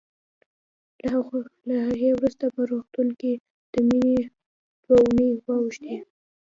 [1.67, 3.33] له هغې وروسته په روغتون کې
[3.73, 4.17] د مينې
[4.83, 5.95] دوه اوونۍ واوښتې